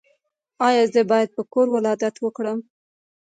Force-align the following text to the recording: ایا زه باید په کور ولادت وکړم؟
ایا 0.67 0.83
زه 0.93 1.01
باید 1.11 1.29
په 1.35 1.43
کور 1.53 1.67
ولادت 1.75 2.15
وکړم؟ 2.19 2.59